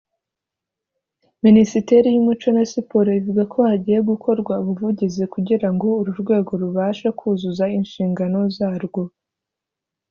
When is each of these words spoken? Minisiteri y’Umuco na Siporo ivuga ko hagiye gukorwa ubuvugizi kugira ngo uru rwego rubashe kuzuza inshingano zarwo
Minisiteri 1.45 2.07
y’Umuco 2.11 2.47
na 2.57 2.63
Siporo 2.71 3.09
ivuga 3.19 3.43
ko 3.53 3.57
hagiye 3.69 3.99
gukorwa 4.09 4.53
ubuvugizi 4.61 5.23
kugira 5.33 5.67
ngo 5.73 5.87
uru 5.99 6.11
rwego 6.21 6.51
rubashe 6.61 7.07
kuzuza 7.19 7.65
inshingano 7.79 8.39
zarwo 8.55 9.03